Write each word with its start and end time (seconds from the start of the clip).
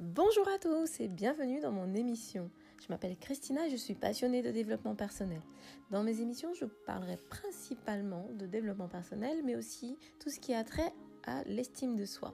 Bonjour 0.00 0.46
à 0.46 0.58
tous 0.58 1.00
et 1.00 1.08
bienvenue 1.08 1.58
dans 1.58 1.72
mon 1.72 1.92
émission. 1.92 2.52
Je 2.80 2.86
m'appelle 2.88 3.16
Christina 3.16 3.66
et 3.66 3.70
je 3.70 3.74
suis 3.74 3.96
passionnée 3.96 4.42
de 4.42 4.52
développement 4.52 4.94
personnel. 4.94 5.42
Dans 5.90 6.04
mes 6.04 6.20
émissions, 6.20 6.54
je 6.54 6.66
parlerai 6.66 7.16
principalement 7.16 8.28
de 8.38 8.46
développement 8.46 8.86
personnel, 8.86 9.42
mais 9.44 9.56
aussi 9.56 9.98
tout 10.20 10.30
ce 10.30 10.38
qui 10.38 10.54
a 10.54 10.62
trait 10.62 10.92
à 11.24 11.42
l'estime 11.46 11.96
de 11.96 12.04
soi. 12.04 12.32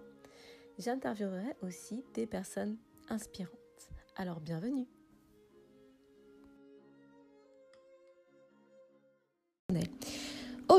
J'interviewerai 0.79 1.57
aussi 1.63 2.05
des 2.13 2.27
personnes 2.27 2.77
inspirantes. 3.09 3.89
Alors 4.15 4.41
bienvenue. 4.41 4.87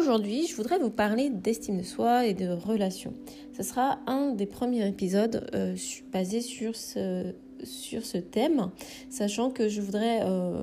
Aujourd'hui, 0.06 0.46
je 0.46 0.56
voudrais 0.56 0.78
vous 0.78 0.92
parler 0.92 1.32
d'estime 1.32 1.78
de 1.78 1.84
soi 1.84 2.28
et 2.28 2.36
de 2.36 2.50
relations. 2.50 3.14
Ce 3.58 3.64
sera 3.64 3.98
un 4.06 4.34
des 4.34 4.46
premiers 4.46 4.88
épisodes 4.88 5.50
euh, 5.56 5.76
basé 6.14 6.42
sur 6.42 6.76
ce, 6.76 7.34
sur 7.64 8.06
ce 8.06 8.20
thème, 8.20 8.70
sachant 9.10 9.50
que 9.50 9.68
je 9.68 9.82
voudrais 9.82 10.20
euh, 10.21 10.62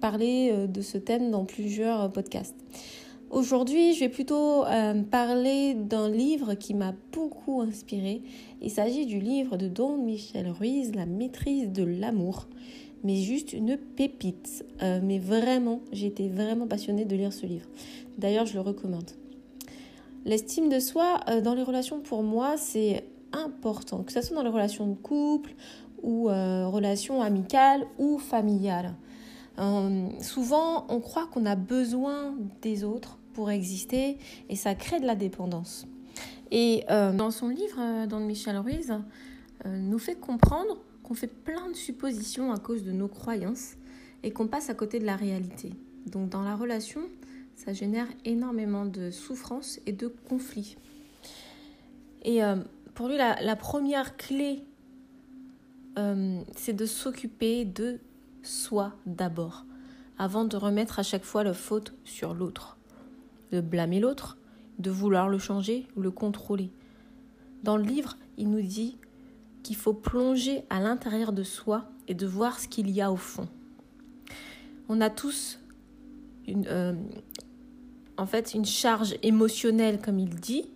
parler 0.00 0.50
euh, 0.50 0.66
de 0.66 0.80
ce 0.80 0.98
thème 0.98 1.30
dans 1.30 1.44
plusieurs 1.44 2.10
podcasts. 2.10 2.56
Aujourd'hui, 3.30 3.94
je 3.94 4.00
vais 4.00 4.08
plutôt 4.08 4.64
parler 5.12 5.74
d'un 5.74 6.10
livre 6.10 6.54
qui 6.54 6.74
m'a 6.74 6.92
beaucoup 7.12 7.60
inspiré. 7.60 8.22
Il 8.60 8.70
s'agit 8.70 9.06
du 9.06 9.20
livre 9.20 9.56
de 9.56 9.68
Don 9.68 9.96
Michel 9.96 10.50
Ruiz, 10.50 10.92
La 10.92 11.06
maîtrise 11.06 11.70
de 11.70 11.84
l'amour. 11.84 12.48
Mais 13.04 13.16
juste 13.16 13.52
une 13.52 13.76
pépite. 13.76 14.64
mais 14.80 15.18
vraiment, 15.18 15.80
été 15.92 16.28
vraiment 16.28 16.66
passionnée 16.66 17.04
de 17.04 17.16
lire 17.16 17.32
ce 17.32 17.46
livre. 17.46 17.66
D'ailleurs, 18.18 18.46
je 18.46 18.54
le 18.54 18.60
recommande. 18.60 19.10
L'estime 20.24 20.68
de 20.68 20.78
soi 20.78 21.20
euh, 21.28 21.40
dans 21.40 21.54
les 21.54 21.62
relations, 21.62 22.00
pour 22.00 22.22
moi, 22.22 22.56
c'est 22.56 23.04
important, 23.32 24.02
que 24.02 24.12
ce 24.12 24.20
soit 24.20 24.36
dans 24.36 24.42
les 24.42 24.50
relations 24.50 24.86
de 24.86 24.94
couple 24.94 25.54
ou 26.02 26.28
euh, 26.28 26.66
relations 26.68 27.22
amicales 27.22 27.84
ou 27.98 28.18
familiales. 28.18 28.94
Euh, 29.58 30.08
souvent, 30.20 30.86
on 30.88 31.00
croit 31.00 31.26
qu'on 31.26 31.44
a 31.44 31.56
besoin 31.56 32.34
des 32.60 32.84
autres 32.84 33.18
pour 33.32 33.50
exister 33.50 34.18
et 34.48 34.56
ça 34.56 34.74
crée 34.74 35.00
de 35.00 35.06
la 35.06 35.16
dépendance. 35.16 35.86
Et 36.50 36.84
dans 36.90 37.30
son 37.30 37.48
livre, 37.48 38.06
dans 38.08 38.20
Michel 38.20 38.58
Ruiz, 38.58 38.92
nous 39.64 39.98
fait 39.98 40.16
comprendre 40.16 40.76
qu'on 41.12 41.16
fait 41.16 41.26
plein 41.26 41.68
de 41.68 41.74
suppositions 41.74 42.52
à 42.52 42.58
cause 42.58 42.84
de 42.84 42.90
nos 42.90 43.06
croyances 43.06 43.74
et 44.22 44.30
qu'on 44.30 44.46
passe 44.46 44.70
à 44.70 44.74
côté 44.74 44.98
de 44.98 45.04
la 45.04 45.14
réalité. 45.14 45.74
Donc 46.06 46.30
dans 46.30 46.40
la 46.40 46.56
relation, 46.56 47.02
ça 47.54 47.74
génère 47.74 48.06
énormément 48.24 48.86
de 48.86 49.10
souffrance 49.10 49.78
et 49.84 49.92
de 49.92 50.08
conflits. 50.08 50.78
Et 52.22 52.42
euh, 52.42 52.56
pour 52.94 53.08
lui, 53.08 53.18
la, 53.18 53.56
première 53.56 54.16
clé, 54.16 54.64
euh, 55.98 56.40
c'est 56.56 56.72
de 56.72 56.86
s'occuper 56.86 57.66
de 57.66 58.00
soi 58.42 58.94
d'abord, 59.04 59.66
avant 60.16 60.46
de 60.46 60.56
remettre 60.56 60.98
à 60.98 61.02
chaque 61.02 61.24
fois 61.24 61.44
la 61.44 61.52
faute 61.52 61.92
sur 62.04 62.32
l'autre, 62.32 62.78
de 63.50 63.60
blâmer 63.60 64.00
l'autre, 64.00 64.38
de 64.78 64.90
vouloir 64.90 65.28
le 65.28 65.38
changer 65.38 65.86
ou 65.94 66.00
le 66.00 66.10
contrôler. 66.10 66.70
Dans 67.64 67.76
le 67.76 67.84
livre, 67.84 68.16
il 68.38 68.48
nous 68.48 68.62
dit 68.62 68.96
qu'il 69.62 69.76
faut 69.76 69.94
plonger 69.94 70.64
à 70.70 70.80
l'intérieur 70.80 71.32
de 71.32 71.42
soi 71.42 71.84
et 72.08 72.14
de 72.14 72.26
voir 72.26 72.58
ce 72.58 72.68
qu'il 72.68 72.90
y 72.90 73.00
a 73.00 73.12
au 73.12 73.16
fond. 73.16 73.48
On 74.88 75.00
a 75.00 75.10
tous 75.10 75.58
une, 76.46 76.66
euh, 76.66 76.94
en 78.16 78.26
fait 78.26 78.54
une 78.54 78.64
charge 78.64 79.14
émotionnelle, 79.22 80.00
comme 80.00 80.18
il 80.18 80.34
dit, 80.34 80.66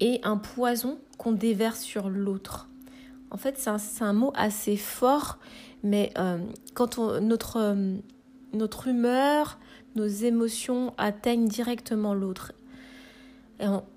et 0.00 0.20
un 0.22 0.36
poison 0.36 0.98
qu'on 1.18 1.32
déverse 1.32 1.80
sur 1.80 2.08
l'autre. 2.10 2.68
En 3.30 3.36
fait, 3.38 3.58
c'est 3.58 4.04
un, 4.04 4.12
mot 4.12 4.32
assez 4.34 4.76
fort, 4.76 5.38
mais 5.82 6.12
euh, 6.18 6.38
quand 6.74 6.98
notre, 7.20 7.56
euh, 7.56 7.96
notre 8.52 8.88
humeur, 8.88 9.58
nos 9.96 10.06
émotions 10.06 10.92
atteignent 10.98 11.48
directement 11.48 12.14
l'autre. 12.14 12.52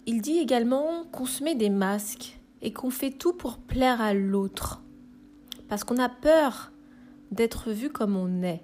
Il 0.06 0.22
dit 0.22 0.38
également 0.38 1.06
qu'on 1.12 1.26
se 1.26 1.44
met 1.44 1.56
des 1.56 1.72
masques 1.72 2.38
et 2.66 2.74
qu'on 2.74 2.90
fait 2.90 3.12
tout 3.12 3.32
pour 3.32 3.60
plaire 3.60 4.02
à 4.02 4.16
l'autre. 4.16 4.82
Parce 5.70 5.84
qu'on 5.84 6.00
a 6.00 6.10
peur 6.10 6.72
d'être 7.32 7.72
vu 7.72 7.90
comme 7.92 8.16
on 8.16 8.42
est. 8.42 8.64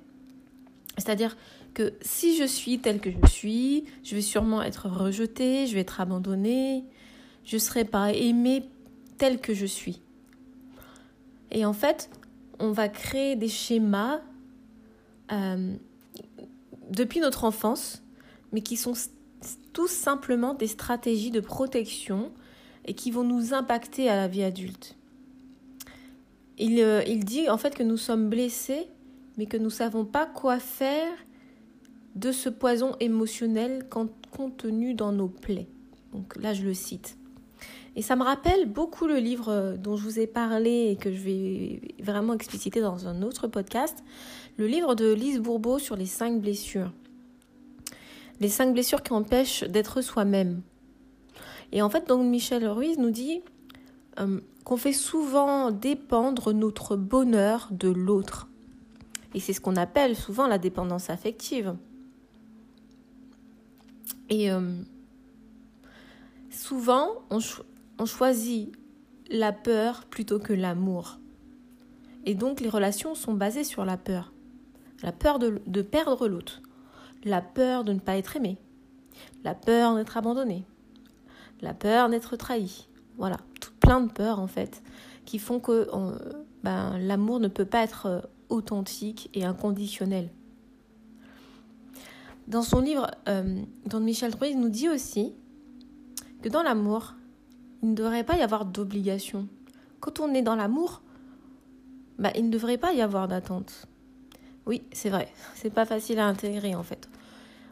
C'est-à-dire 0.98 1.38
que 1.76 1.94
si 2.02 2.36
je 2.36 2.44
suis 2.44 2.80
telle 2.80 3.00
que 3.00 3.12
je 3.12 3.28
suis, 3.28 3.86
je 4.04 4.16
vais 4.16 4.24
sûrement 4.24 4.64
être 4.64 4.90
rejetée, 4.90 5.68
je 5.68 5.76
vais 5.76 5.82
être 5.82 6.02
abandonnée, 6.02 6.84
je 7.46 7.58
ne 7.58 7.60
serai 7.60 7.86
pas 7.86 8.12
aimée 8.12 8.66
telle 9.20 9.40
que 9.40 9.54
je 9.54 9.68
suis. 9.68 10.02
Et 11.52 11.64
en 11.64 11.74
fait, 11.74 12.10
on 12.60 12.72
va 12.72 12.90
créer 12.90 13.36
des 13.36 13.50
schémas 13.50 14.20
euh, 15.32 15.76
depuis 16.90 17.20
notre 17.20 17.44
enfance, 17.44 18.02
mais 18.52 18.62
qui 18.62 18.78
sont 18.78 18.94
tous 19.74 19.92
simplement 19.92 20.56
des 20.56 20.68
stratégies 20.68 21.32
de 21.32 21.40
protection 21.40 22.32
et 22.86 22.94
qui 22.94 23.12
vont 23.12 23.24
nous 23.24 23.54
impacter 23.54 24.10
à 24.10 24.16
la 24.16 24.28
vie 24.28 24.44
adulte. 24.44 24.96
Il, 26.58 26.80
euh, 26.80 27.04
il 27.08 27.26
dit 27.26 27.50
en 27.50 27.58
fait 27.58 27.76
que 27.76 27.84
nous 27.84 27.98
sommes 27.98 28.30
blessés, 28.30 28.88
mais 29.38 29.46
que 29.46 29.58
nous 29.58 29.66
ne 29.66 29.70
savons 29.70 30.06
pas 30.06 30.26
quoi 30.26 30.60
faire 30.60 31.12
de 32.16 32.32
ce 32.32 32.50
poison 32.50 32.96
émotionnel 33.00 33.88
contenu 34.32 34.94
dans 34.94 35.12
nos 35.12 35.30
plaies. 35.30 35.68
Donc 36.12 36.36
là, 36.36 36.54
je 36.54 36.64
le 36.64 36.74
cite. 36.74 37.18
Et 37.96 38.02
ça 38.02 38.16
me 38.16 38.24
rappelle 38.24 38.70
beaucoup 38.70 39.06
le 39.06 39.18
livre 39.18 39.76
dont 39.78 39.98
je 39.98 40.04
vous 40.04 40.20
ai 40.20 40.28
parlé 40.28 40.90
et 40.92 40.96
que 40.96 41.12
je 41.12 41.20
vais 41.20 41.82
vraiment 42.00 42.34
expliciter 42.34 42.80
dans 42.80 43.08
un 43.08 43.22
autre 43.22 43.48
podcast, 43.48 44.04
le 44.58 44.68
livre 44.68 44.96
de 44.96 45.12
Lise 45.12 45.40
Bourbeau 45.40 45.78
sur 45.78 45.96
les 45.96 46.06
cinq 46.06 46.40
blessures. 46.42 46.92
Les 48.40 48.50
cinq 48.50 48.74
blessures 48.74 49.04
qui 49.04 49.14
empêchent 49.14 49.64
d'être 49.64 50.02
soi-même. 50.02 50.62
Et 51.72 51.82
en 51.82 51.90
fait, 51.90 52.08
donc 52.08 52.26
Michel 52.26 52.68
Ruiz 52.68 52.98
nous 52.98 53.12
dit 53.12 53.42
euh, 54.20 54.40
qu'on 54.66 54.78
fait 54.78 54.94
souvent 54.94 55.72
dépendre 55.72 56.54
notre 56.54 56.96
bonheur 56.96 57.70
de 57.72 57.90
l'autre. 57.90 58.48
Et 59.34 59.40
c'est 59.40 59.54
ce 59.54 59.62
qu'on 59.62 59.78
appelle 59.78 60.16
souvent 60.16 60.48
la 60.48 60.58
dépendance 60.58 61.10
affective. 61.10 61.76
Et 64.30 64.52
euh, 64.52 64.82
souvent, 66.50 67.10
on, 67.30 68.06
choisit 68.06 68.72
la 69.30 69.54
peur 69.54 70.06
plutôt 70.06 70.40
que 70.40 70.54
l'amour. 70.54 71.20
Et 72.26 72.36
donc, 72.36 72.60
les 72.60 72.70
relations 72.70 73.16
sont 73.16 73.34
basées 73.34 73.64
sur 73.64 73.86
la 73.86 73.98
peur. 73.98 74.34
La 75.04 75.12
peur 75.12 75.40
de, 75.40 75.62
de 75.66 75.82
perdre 75.82 76.28
l'autre. 76.28 76.62
La 77.24 77.42
peur 77.42 77.84
de 77.84 77.94
ne 77.94 78.00
pas 78.00 78.18
être 78.18 78.36
aimé. 78.36 78.58
La 79.44 79.56
peur 79.56 79.96
d'être 79.96 80.18
abandonné. 80.18 80.66
La 81.62 81.74
peur 81.74 82.10
d'être 82.10 82.36
trahi. 82.36 82.88
Voilà, 83.18 83.38
plein 83.80 84.02
de 84.02 84.12
peurs 84.12 84.40
en 84.40 84.48
fait, 84.48 84.82
qui 85.26 85.40
font 85.40 85.60
que 85.60 85.88
ben, 86.64 86.98
l'amour 87.00 87.40
ne 87.40 87.48
peut 87.48 87.66
pas 87.66 87.84
être 87.84 88.06
euh, 88.06 88.22
authentique 88.50 89.30
et 89.34 89.46
inconditionnel. 89.46 90.30
Dans 92.48 92.62
son 92.64 92.82
livre, 92.82 93.10
euh, 93.30 93.62
Don 93.86 94.00
Michel 94.00 94.34
Ruiz 94.36 94.56
nous 94.56 94.70
dit 94.70 94.90
aussi 94.90 95.34
que 96.42 96.50
dans 96.50 96.64
l'amour, 96.64 97.16
il 97.82 97.92
ne 97.92 97.96
devrait 97.96 98.24
pas 98.24 98.38
y 98.38 98.42
avoir 98.42 98.66
d'obligation. 98.66 99.48
Quand 100.00 100.20
on 100.20 100.34
est 100.34 100.42
dans 100.42 100.56
l'amour, 100.56 101.02
bah, 102.20 102.32
il 102.36 102.46
ne 102.46 102.52
devrait 102.52 102.78
pas 102.78 102.94
y 102.94 103.02
avoir 103.02 103.28
d'attente. 103.28 103.88
Oui, 104.66 104.84
c'est 104.92 105.10
vrai, 105.10 105.32
c'est 105.56 105.74
pas 105.74 105.86
facile 105.86 106.20
à 106.20 106.28
intégrer 106.28 106.76
en 106.76 106.84
fait. 106.84 107.10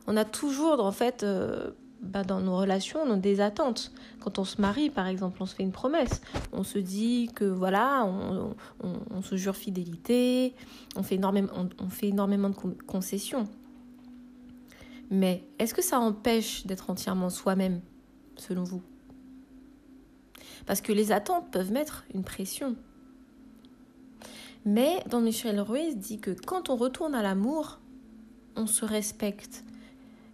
On 0.08 0.18
a 0.18 0.26
toujours 0.26 0.84
en 0.84 0.92
fait 0.92 1.24
euh, 1.24 1.72
bah, 2.02 2.24
dans 2.24 2.40
nos 2.40 2.58
relations 2.58 3.00
on 3.06 3.12
a 3.12 3.18
des 3.18 3.42
attentes. 3.42 3.92
Quand 4.20 4.40
on 4.40 4.44
se 4.44 4.62
marie 4.62 4.90
par 4.90 5.08
exemple, 5.08 5.42
on 5.42 5.46
se 5.46 5.56
fait 5.56 5.64
une 5.64 5.72
promesse. 5.72 6.22
On 6.52 6.64
se 6.64 6.80
dit 6.80 7.30
que 7.36 7.46
voilà, 7.46 8.06
on, 8.06 9.22
se 9.22 9.36
jure 9.36 9.56
fidélité, 9.56 10.56
on 10.96 11.04
fait 11.04 11.16
énormément, 11.16 11.50
on 11.80 11.90
fait 11.90 12.08
énormément 12.08 12.50
de 12.50 12.56
concessions. 12.86 13.48
Mais 15.10 15.44
est-ce 15.58 15.74
que 15.74 15.82
ça 15.82 16.00
empêche 16.00 16.66
d'être 16.66 16.90
entièrement 16.90 17.30
soi-même, 17.30 17.82
selon 18.36 18.64
vous? 18.64 18.82
Parce 20.66 20.82
que 20.82 20.94
les 20.94 21.12
attentes 21.12 21.50
peuvent 21.52 21.72
mettre 21.72 22.06
une 22.14 22.24
pression. 22.24 22.76
Mais 24.66 25.04
dans 25.10 25.22
Michel 25.22 25.60
Ruiz 25.60 25.98
dit 25.98 26.20
que 26.20 26.32
quand 26.32 26.70
on 26.70 26.76
retourne 26.76 27.16
à 27.16 27.24
l'amour, 27.24 27.80
on 28.56 28.68
se 28.68 28.86
respecte. 28.86 29.64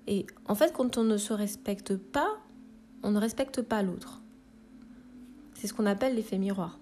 Et 0.07 0.25
en 0.48 0.56
fait, 0.56 0.74
quand 0.74 0.98
on 0.98 1.04
ne 1.04 1.18
se 1.18 1.34
respecte 1.34 1.96
pas, 1.96 2.38
on 3.04 3.12
ne 3.12 3.19
respecte 3.19 3.62
pas 3.62 3.81
l'autre. 3.81 4.22
C'est 5.54 5.68
ce 5.68 5.74
qu'on 5.74 5.86
appelle 5.86 6.16
l'effet 6.16 6.38
miroir. 6.38 6.80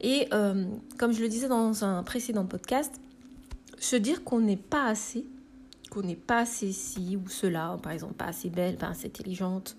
Et 0.00 0.28
euh, 0.32 0.66
comme 0.98 1.12
je 1.12 1.20
le 1.22 1.28
disais 1.28 1.48
dans 1.48 1.84
un 1.84 2.02
précédent 2.02 2.44
podcast, 2.44 3.00
se 3.78 3.96
dire 3.96 4.22
qu'on 4.22 4.40
n'est 4.40 4.56
pas 4.56 4.86
assez, 4.86 5.24
qu'on 5.90 6.02
n'est 6.02 6.14
pas 6.14 6.40
assez 6.40 6.72
ci 6.72 7.16
ou 7.16 7.28
cela, 7.28 7.78
par 7.82 7.92
exemple 7.92 8.14
pas 8.14 8.26
assez 8.26 8.50
belle, 8.50 8.76
pas 8.76 8.88
assez 8.88 9.06
intelligente, 9.06 9.76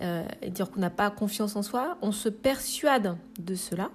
euh, 0.00 0.26
et 0.42 0.50
dire 0.50 0.70
qu'on 0.70 0.80
n'a 0.80 0.90
pas 0.90 1.10
confiance 1.10 1.54
en 1.56 1.62
soi, 1.62 1.98
on 2.02 2.12
se 2.12 2.28
persuade 2.28 3.16
de 3.38 3.54
cela. 3.54 3.90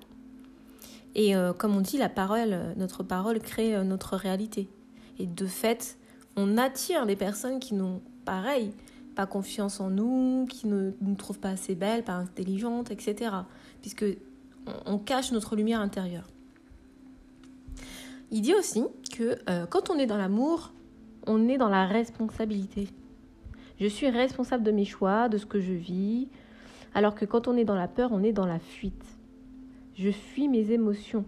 Et 1.16 1.36
euh, 1.36 1.54
comme 1.54 1.76
on 1.76 1.82
dit, 1.82 1.98
la 1.98 2.10
parole, 2.10 2.74
notre 2.78 3.04
parole 3.04 3.40
crée 3.40 3.84
notre 3.84 4.16
réalité. 4.16 4.70
Et 5.18 5.26
de 5.26 5.46
fait, 5.46 5.99
on 6.40 6.58
attire 6.58 7.06
des 7.06 7.18
personnes 7.18 7.60
qui 7.60 7.74
n'ont, 7.74 8.02
pareil, 8.24 8.72
pas 9.16 9.26
confiance 9.26 9.82
en 9.82 9.90
nous, 9.90 10.46
qui 10.50 10.68
ne 10.68 10.92
nous 11.02 11.16
trouvent 11.16 11.40
pas 11.40 11.50
assez 11.50 11.76
belles, 11.76 12.04
pas 12.04 12.14
intelligentes, 12.14 12.92
etc. 12.92 13.32
Puisque 13.82 14.06
on, 14.86 14.98
cache 14.98 15.34
notre 15.34 15.58
lumière 15.58 15.82
intérieure. 15.82 16.28
Il 18.32 18.42
dit 18.42 18.54
aussi 18.54 18.86
que 19.12 19.38
euh, 19.50 19.66
quand 19.66 19.90
on 19.90 19.98
est 19.98 20.06
dans 20.06 20.18
l'amour, 20.18 20.72
on 21.28 21.50
est 21.50 21.58
dans 21.58 21.68
la 21.68 21.86
responsabilité. 21.86 22.88
Je 23.80 23.88
suis 23.88 24.10
responsable 24.10 24.64
de 24.64 24.72
mes 24.72 24.86
choix, 24.86 25.28
de 25.28 25.38
ce 25.38 25.46
que 25.46 25.60
je 25.60 25.74
vis, 25.74 26.30
alors 26.94 27.16
que 27.16 27.26
quand 27.26 27.50
on 27.50 27.58
est 27.58 27.66
dans 27.66 27.76
la 27.76 27.88
peur, 27.90 28.12
on 28.14 28.24
est 28.24 28.34
dans 28.34 28.46
la 28.46 28.60
fuite. 28.60 29.06
Je 29.96 30.12
fuis 30.12 30.48
mes 30.48 30.72
émotions. 30.72 31.26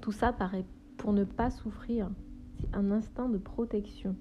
Tout 0.00 0.12
ça 0.12 0.32
paraît 0.32 0.64
pour 0.96 1.12
ne 1.12 1.24
pas 1.24 1.50
souffrir. 1.50 2.08
C'est 2.60 2.76
un 2.76 2.92
instinct 2.92 3.28
de 3.28 3.38
protection. 3.38 4.14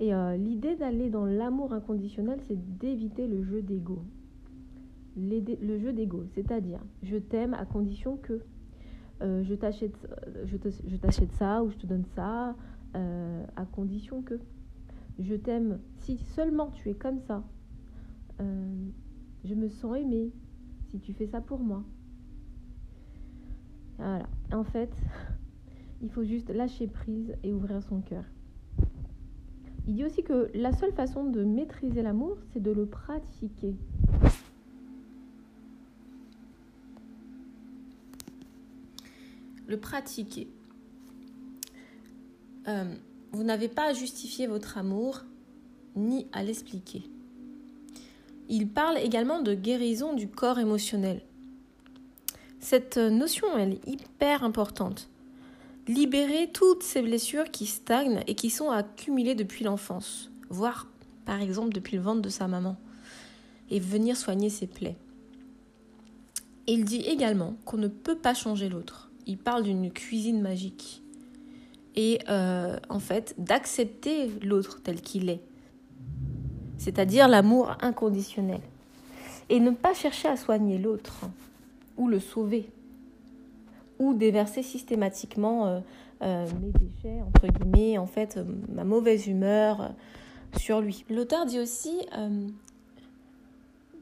Et 0.00 0.14
euh, 0.14 0.36
l'idée 0.36 0.76
d'aller 0.76 1.10
dans 1.10 1.24
l'amour 1.24 1.72
inconditionnel, 1.72 2.40
c'est 2.46 2.78
d'éviter 2.78 3.26
le 3.26 3.42
jeu 3.42 3.62
d'ego. 3.62 4.04
Le 5.16 5.78
jeu 5.78 5.92
d'ego, 5.92 6.24
c'est-à-dire 6.34 6.80
je 7.02 7.16
t'aime 7.16 7.54
à 7.54 7.64
condition 7.64 8.16
que 8.16 8.40
euh, 9.20 9.42
je 9.42 9.54
t'achète 9.54 9.96
ça 11.32 11.64
ou 11.64 11.70
je 11.70 11.76
te 11.76 11.86
donne 11.86 12.04
ça, 12.14 12.54
euh, 12.94 13.44
à 13.56 13.64
condition 13.64 14.22
que 14.22 14.38
je 15.18 15.34
t'aime 15.34 15.80
si 15.96 16.18
seulement 16.18 16.70
tu 16.70 16.90
es 16.90 16.94
comme 16.94 17.18
ça. 17.18 17.42
je 18.38 19.54
me 19.54 19.68
sens 19.68 19.96
aimée 19.96 20.30
si 20.86 21.00
tu 21.00 21.12
fais 21.12 21.26
ça 21.26 21.40
pour 21.40 21.58
moi. 21.58 21.82
Voilà. 23.96 24.28
En 24.52 24.62
fait, 24.62 24.94
il 26.02 26.10
faut 26.10 26.22
juste 26.22 26.50
lâcher 26.50 26.86
prise 26.86 27.34
et 27.42 27.52
ouvrir 27.52 27.82
son 27.82 28.00
cœur. 28.00 28.24
Il 29.88 29.94
dit 29.94 30.04
aussi 30.04 30.22
que 30.22 30.50
la 30.52 30.76
seule 30.76 30.92
façon 30.92 31.24
de 31.24 31.42
maîtriser 31.44 32.02
l'amour, 32.02 32.36
c'est 32.52 32.62
de 32.62 32.70
le 32.70 32.84
pratiquer. 32.84 33.74
Le 39.66 39.78
pratiquer. 39.78 40.46
Euh, 42.68 42.84
vous 43.32 43.44
n'avez 43.44 43.68
pas 43.68 43.88
à 43.88 43.92
justifier 43.94 44.46
votre 44.46 44.76
amour 44.76 45.22
ni 45.96 46.26
à 46.32 46.42
l'expliquer. 46.42 47.04
Il 48.50 48.68
parle 48.68 48.98
également 48.98 49.40
de 49.40 49.54
guérison 49.54 50.12
du 50.12 50.28
corps 50.28 50.58
émotionnel. 50.58 51.22
Cette 52.60 52.98
notion, 52.98 53.46
elle 53.56 53.72
est 53.72 53.88
hyper 53.88 54.44
importante 54.44 55.08
libérer 55.88 56.50
toutes 56.52 56.82
ces 56.82 57.00
blessures 57.02 57.50
qui 57.50 57.66
stagnent 57.66 58.22
et 58.26 58.34
qui 58.34 58.50
sont 58.50 58.70
accumulées 58.70 59.34
depuis 59.34 59.64
l'enfance, 59.64 60.30
voire 60.50 60.86
par 61.24 61.40
exemple 61.40 61.72
depuis 61.72 61.96
le 61.96 62.02
ventre 62.02 62.20
de 62.20 62.28
sa 62.28 62.46
maman, 62.46 62.76
et 63.70 63.80
venir 63.80 64.16
soigner 64.16 64.50
ses 64.50 64.66
plaies. 64.66 64.96
il 66.66 66.84
dit 66.84 67.00
également 67.00 67.56
qu'on 67.64 67.78
ne 67.78 67.88
peut 67.88 68.16
pas 68.16 68.34
changer 68.34 68.68
l'autre. 68.68 69.10
Il 69.26 69.38
parle 69.38 69.62
d'une 69.62 69.90
cuisine 69.90 70.40
magique. 70.40 71.02
Et 71.96 72.18
euh, 72.28 72.78
en 72.88 72.98
fait, 72.98 73.34
d'accepter 73.38 74.30
l'autre 74.42 74.80
tel 74.82 75.00
qu'il 75.00 75.28
est. 75.28 75.40
C'est-à-dire 76.76 77.26
l'amour 77.26 77.76
inconditionnel. 77.80 78.60
Et 79.48 79.60
ne 79.60 79.70
pas 79.70 79.94
chercher 79.94 80.28
à 80.28 80.36
soigner 80.36 80.78
l'autre 80.78 81.24
ou 81.96 82.08
le 82.08 82.20
sauver 82.20 82.70
ou 83.98 84.14
déverser 84.14 84.62
systématiquement 84.62 85.66
euh, 85.66 85.80
euh, 86.22 86.46
mes 86.60 86.72
déchets, 86.72 87.22
entre 87.22 87.46
guillemets, 87.48 87.98
en 87.98 88.06
fait, 88.06 88.36
euh, 88.36 88.44
ma 88.72 88.84
mauvaise 88.84 89.26
humeur 89.26 89.92
sur 90.56 90.80
lui. 90.80 91.04
L'auteur 91.10 91.46
dit 91.46 91.58
aussi 91.58 92.06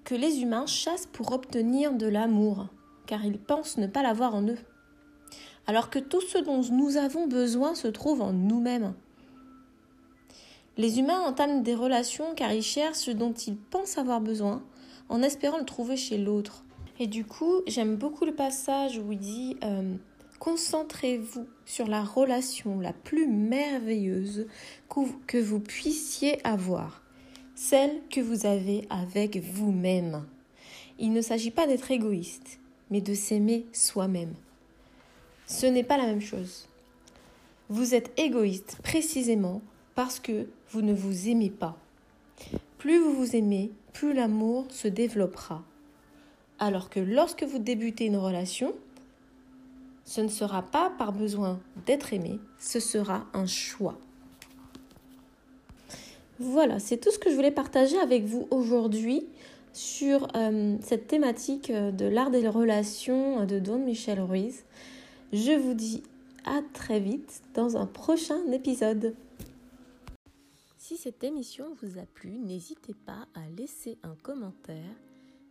que 0.05 0.15
les 0.15 0.43
humains 0.43 0.67
chassent 0.67 1.07
pour 1.07 1.33
obtenir 1.33 1.93
de 1.93 2.07
l'amour, 2.07 2.69
car 3.07 3.25
ils 3.25 3.39
pensent 3.39 3.79
ne 3.79 3.89
pas 3.89 4.03
l'avoir 4.03 4.35
en 4.35 4.43
eux. 4.47 4.59
Alors 5.67 5.91
que 5.91 5.99
tout 5.99 6.21
ce 6.21 6.39
dont 6.39 6.63
nous 6.71 6.97
avons 6.97 7.27
besoin 7.27 7.75
se 7.75 7.89
trouve 7.89 8.23
en 8.23 8.33
nous-mêmes. 8.33 8.95
Les 10.77 11.01
humains 11.01 11.21
entament 11.23 11.63
des 11.63 11.75
relations 11.75 12.35
car 12.37 12.53
ils 12.53 12.63
cherchent 12.63 12.99
ce 12.99 13.11
dont 13.11 13.33
ils 13.33 13.57
pensent 13.57 13.99
avoir 13.99 14.21
besoin 14.21 14.63
en 15.09 15.23
espérant 15.23 15.59
le 15.59 15.65
trouver 15.65 15.97
chez 15.97 16.19
l'autre. 16.19 16.66
Et 16.99 17.07
du 17.07 17.25
coup, 17.25 17.61
j'aime 17.67 17.97
beaucoup 17.97 18.25
le 18.25 18.35
passage 18.35 18.99
où 18.99 19.13
il 19.13 19.19
dit 19.19 19.57
euh, 19.63 19.95
Concentrez-vous 20.39 21.47
sur 21.67 21.87
la 21.87 22.03
relation 22.03 22.81
la 22.81 22.93
plus 22.93 23.27
merveilleuse 23.27 24.47
que 25.27 25.39
vous 25.39 25.61
puissiez 25.61 26.45
avoir, 26.47 27.03
celle 27.55 28.01
que 28.11 28.21
vous 28.21 28.47
avez 28.47 28.87
avec 28.89 29.39
vous-même. 29.39 30.25
Il 30.99 31.13
ne 31.13 31.21
s'agit 31.21 31.51
pas 31.51 31.67
d'être 31.67 31.91
égoïste, 31.91 32.59
mais 32.91 33.03
de 33.03 33.13
s'aimer 33.13 33.67
soi-même. 33.73 34.35
Ce 35.47 35.67
n'est 35.67 35.85
pas 35.85 35.99
la 35.99 36.07
même 36.07 36.23
chose. 36.23 36.67
Vous 37.69 37.95
êtes 37.95 38.19
égoïste 38.19 38.79
précisément 38.83 39.61
parce 39.95 40.19
que 40.19 40.47
vous 40.71 40.83
ne 40.83 40.95
vous 40.95 41.29
aimez 41.29 41.51
pas. 41.51 41.77
Plus 42.79 42.99
vous 42.99 43.13
vous 43.13 43.37
aimez, 43.37 43.71
plus 43.93 44.15
l'amour 44.15 44.67
se 44.71 44.89
développera 44.89 45.63
alors 46.59 46.91
que 46.91 47.01
lorsque 47.01 47.43
vous 47.43 47.59
débutez 47.59 48.07
une 48.07 48.17
relation, 48.17 48.75
ce 50.05 50.21
ne 50.21 50.29
sera 50.29 50.63
pas 50.63 50.91
par 50.99 51.13
besoin 51.13 51.61
d'être 51.85 52.13
aimé, 52.13 52.39
ce 52.59 52.81
sera 52.81 53.27
un 53.35 53.47
choix. 53.47 53.99
Voilà, 56.39 56.79
c'est 56.79 56.99
tout 56.99 57.11
ce 57.11 57.19
que 57.19 57.31
je 57.31 57.35
voulais 57.35 57.51
partager 57.51 57.99
avec 57.99 58.25
vous 58.25 58.47
aujourd'hui 58.51 59.27
sur 59.73 60.29
euh, 60.37 60.77
cette 60.81 61.07
thématique 61.07 61.71
euh, 61.71 61.91
de 61.91 62.07
l'art 62.07 62.31
des 62.31 62.49
relations 62.49 63.45
de 63.45 63.59
Don 63.59 63.79
Michel 63.79 64.21
Ruiz. 64.21 64.65
Je 65.33 65.53
vous 65.53 65.75
dis 65.75 66.03
à 66.45 66.61
très 66.73 67.01
vite 67.01 67.43
dans 67.55 67.77
un 67.77 67.87
prochain 67.87 68.41
épisode. 68.53 69.15
Si 70.79 70.97
cette 70.97 71.25
émission 71.25 71.67
vous 71.83 71.99
a 71.99 72.07
plu, 72.15 72.39
n'hésitez 72.39 72.95
pas 72.95 73.27
à 73.35 73.49
laisser 73.59 73.99
un 74.03 74.15
commentaire 74.23 74.95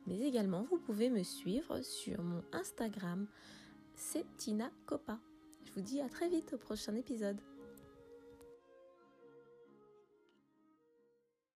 mais 0.08 0.20
également, 0.20 0.64
vous 0.64 0.78
pouvez 0.78 1.10
me 1.10 1.24
suivre 1.24 1.82
sur 1.82 2.22
mon 2.22 2.44
Instagram, 2.52 3.28
c'est 3.96 4.26
Tina 4.38 4.70
Copa. 4.86 5.18
Je 5.66 5.72
vous 5.74 5.82
dis 5.82 6.02
à 6.02 6.10
très 6.10 6.30
vite 6.30 6.54
au 6.54 6.58
prochain 6.58 6.96
épisode. 6.96 7.40